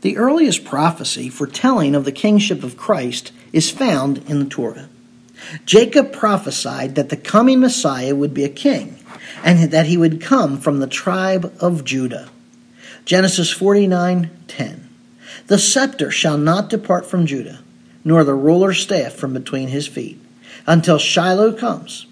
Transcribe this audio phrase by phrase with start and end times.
[0.00, 4.88] The earliest prophecy foretelling of the kingship of Christ is found in the Torah.
[5.66, 8.98] Jacob prophesied that the coming Messiah would be a king
[9.42, 12.30] and that he would come from the tribe of Judah.
[13.04, 14.88] Genesis 49:10.
[15.46, 17.60] The scepter shall not depart from Judah,
[18.04, 20.18] nor the ruler's staff from between his feet,
[20.66, 22.06] until Shiloh comes,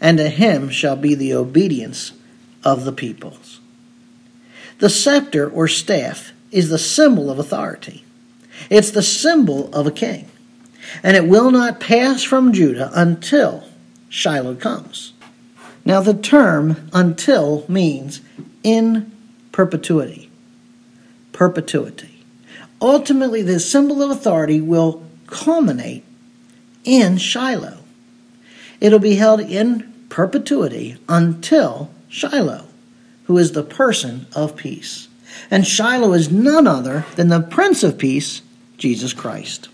[0.00, 2.12] and to him shall be the obedience
[2.62, 3.60] of the peoples.
[4.78, 8.04] The scepter or staff is the symbol of authority.
[8.70, 10.30] It's the symbol of a king.
[11.02, 13.64] And it will not pass from Judah until
[14.08, 15.12] Shiloh comes.
[15.84, 18.20] Now, the term until means
[18.62, 19.10] in
[19.50, 20.30] perpetuity.
[21.32, 22.24] Perpetuity.
[22.80, 26.04] Ultimately, the symbol of authority will culminate
[26.84, 27.78] in Shiloh.
[28.80, 32.66] It'll be held in perpetuity until Shiloh,
[33.24, 35.08] who is the person of peace.
[35.50, 38.42] And Shiloh is none other than the Prince of Peace,
[38.78, 39.68] Jesus Christ.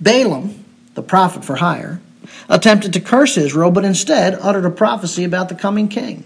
[0.00, 0.64] Balaam,
[0.94, 2.00] the prophet for hire,
[2.48, 6.24] attempted to curse Israel, but instead uttered a prophecy about the coming king.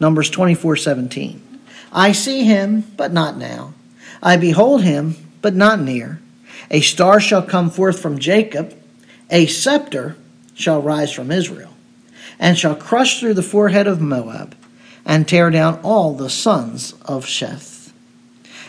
[0.00, 1.40] Numbers 24:17.
[1.92, 3.72] I see him, but not now.
[4.22, 6.20] I behold him, but not near.
[6.70, 8.74] A star shall come forth from Jacob,
[9.30, 10.16] a scepter
[10.54, 11.74] shall rise from Israel,
[12.38, 14.54] and shall crush through the forehead of Moab,
[15.04, 17.77] and tear down all the sons of Sheth.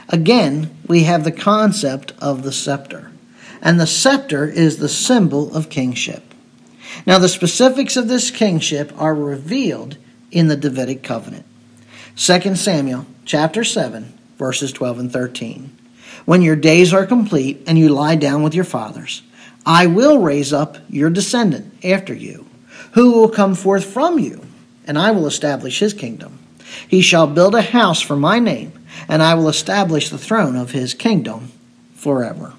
[0.09, 3.11] Again, we have the concept of the scepter,
[3.61, 6.23] and the scepter is the symbol of kingship.
[7.05, 9.97] Now, the specifics of this kingship are revealed
[10.31, 11.45] in the Davidic covenant.
[12.16, 15.77] 2 Samuel chapter 7, verses 12 and 13.
[16.25, 19.21] When your days are complete and you lie down with your fathers,
[19.66, 22.47] I will raise up your descendant after you,
[22.94, 24.44] who will come forth from you,
[24.88, 26.39] and I will establish his kingdom.
[26.88, 28.73] He shall build a house for my name,
[29.08, 31.52] and I will establish the throne of his kingdom
[31.94, 32.53] forever.